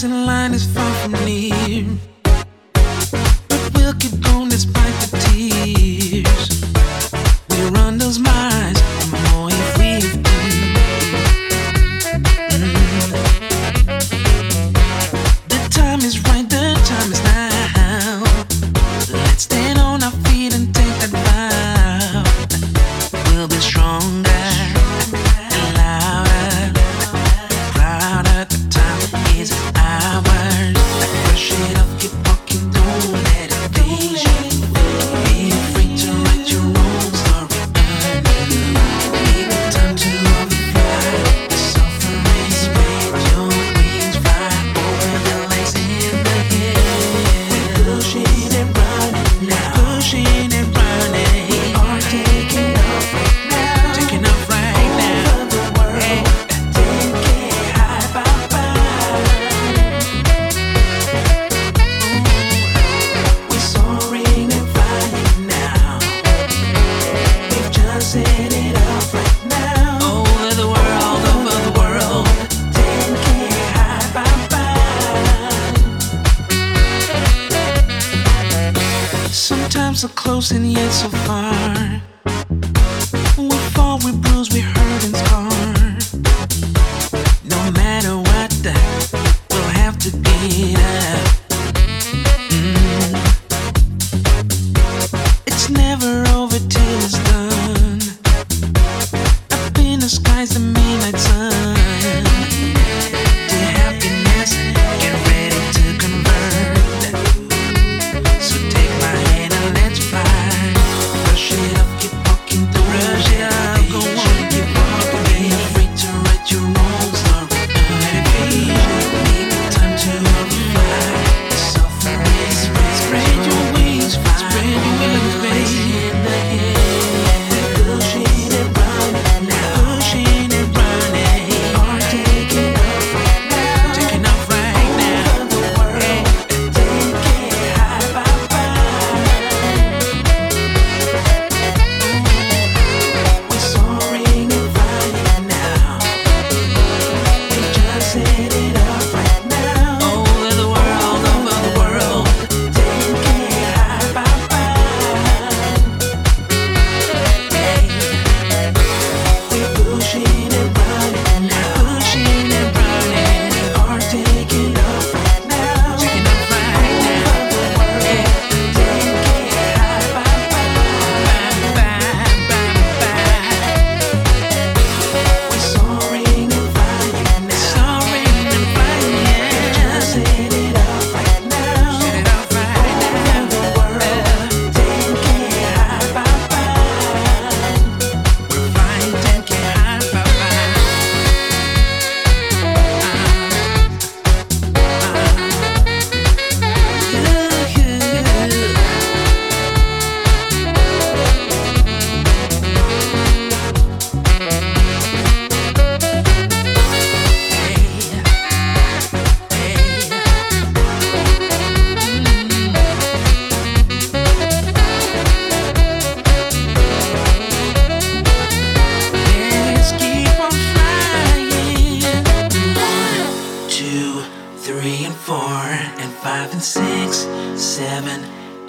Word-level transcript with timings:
blazing 0.00 0.26
line 0.26 0.54
is 0.54 0.64
far 0.64 0.94
from 1.02 1.12
near, 1.24 1.84
but 3.48 3.70
we'll 3.74 3.92
keep 3.94 4.20
going. 4.20 4.37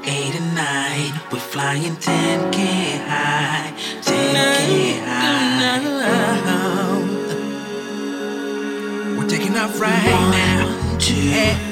Eight 0.05 0.35
and 0.35 0.55
nine, 0.55 1.13
we're 1.31 1.39
flying 1.39 1.95
10K 1.95 2.57
high, 3.05 3.73
10K 4.01 4.99
high. 5.05 5.79
Uh-huh. 6.05 6.99
We're 9.17 9.27
taking 9.27 9.55
off 9.57 9.79
right 9.79 10.03
now. 10.31 10.79
Hey. 10.99 11.69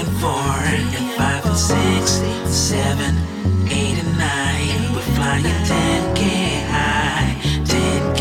and 0.00 0.08
four, 0.20 0.30
and 0.32 1.10
five 1.16 1.44
and 1.46 1.56
six, 1.56 2.20
seven, 2.50 3.16
eight 3.70 3.98
and 4.02 4.18
nine, 4.18 4.92
we're 4.94 5.08
flying 5.14 5.44
10K 5.44 6.22
high, 6.68 7.36
10K 7.64 8.20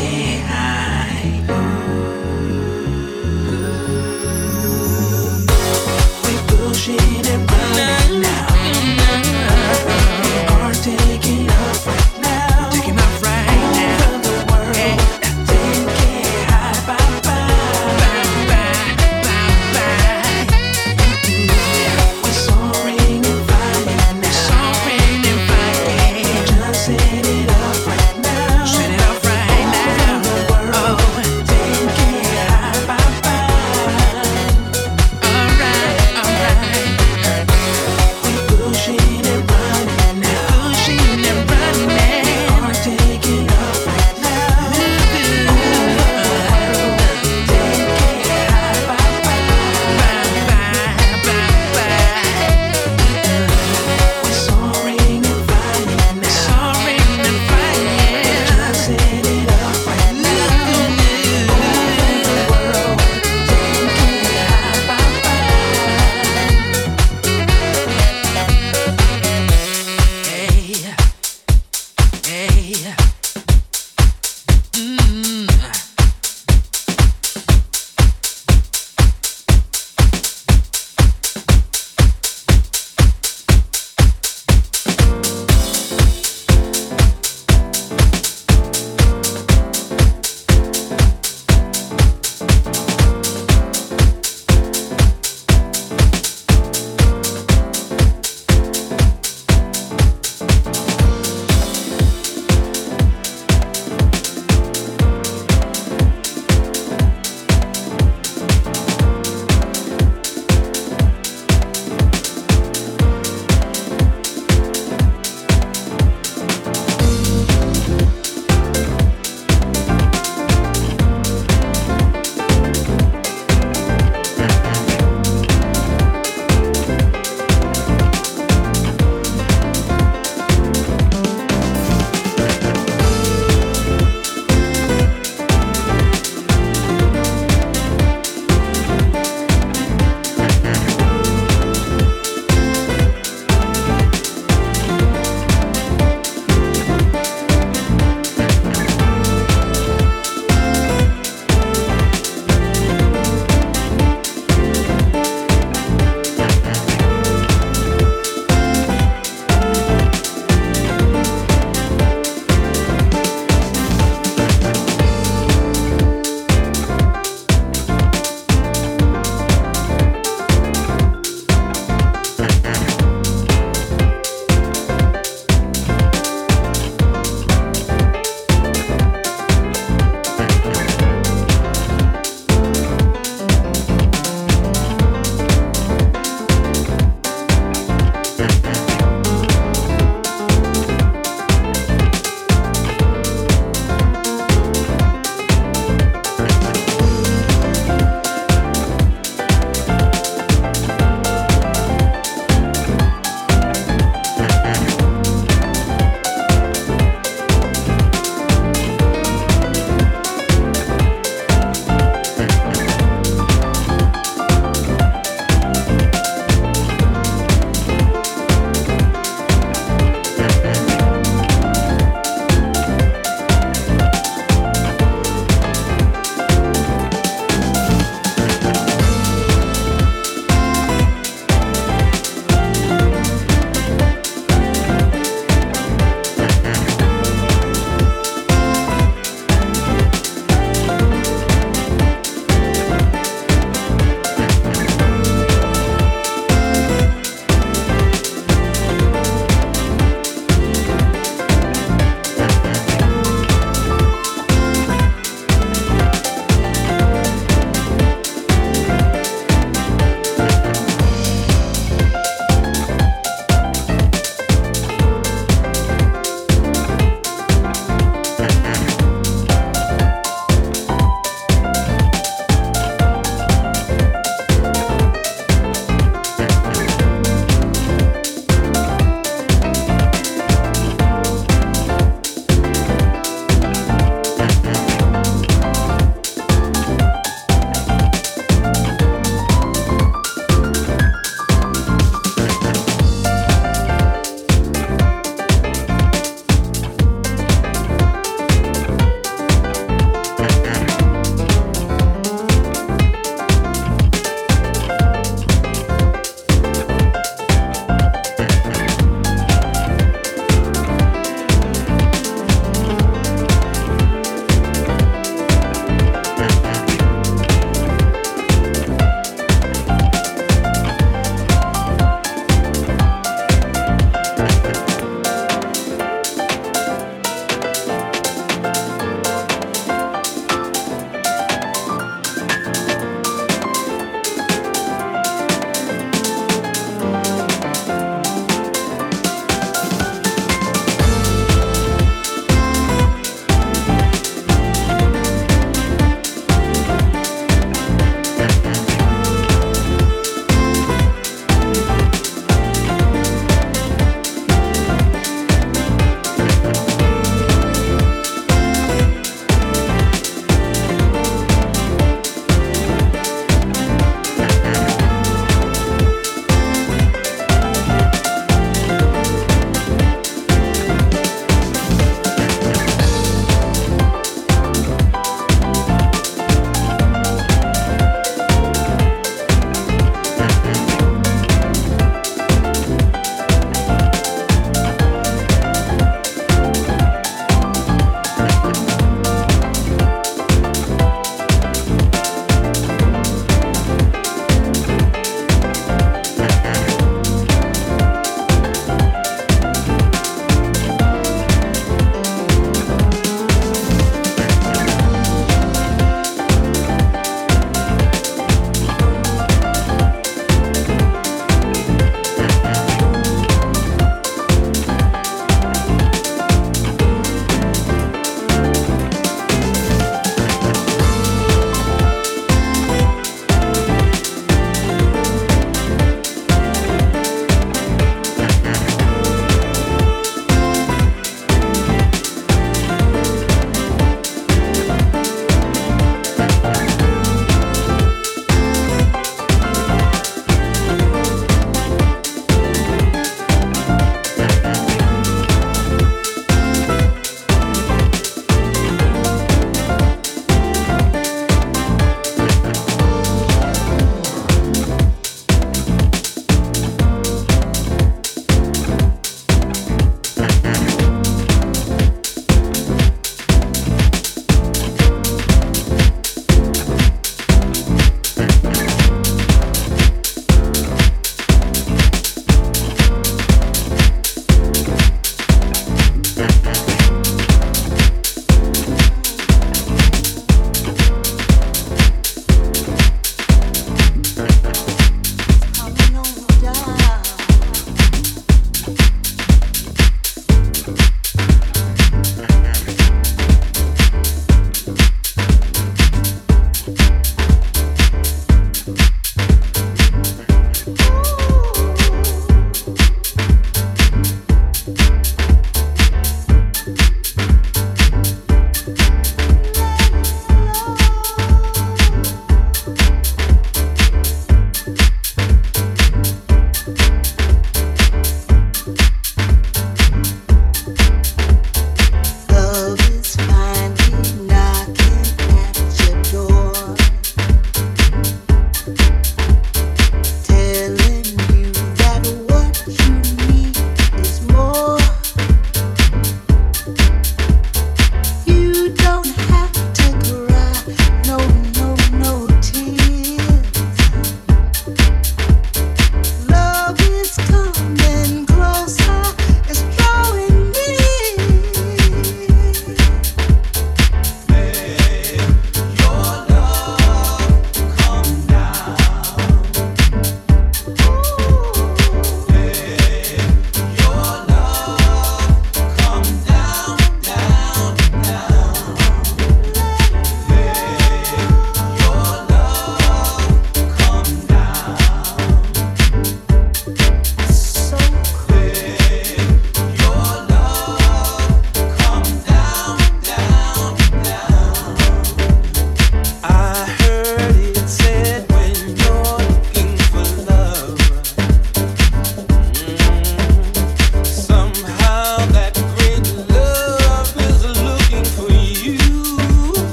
high. 0.51 1.43
We're 6.23 6.43
pushing. 6.57 8.00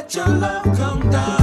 let 0.00 0.14
your 0.14 0.28
love 0.28 0.64
come 0.78 1.10
down. 1.10 1.39